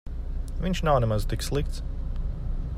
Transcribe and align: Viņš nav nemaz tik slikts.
Viņš 0.63 0.81
nav 0.87 0.97
nemaz 1.03 1.29
tik 1.33 1.47
slikts. 1.51 1.85